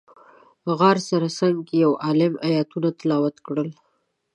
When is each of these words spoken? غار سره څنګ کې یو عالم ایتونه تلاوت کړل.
غار 0.77 0.97
سره 1.09 1.27
څنګ 1.39 1.57
کې 1.67 1.75
یو 1.85 1.91
عالم 2.05 2.33
ایتونه 2.47 2.89
تلاوت 2.99 3.35
کړل. 3.47 3.69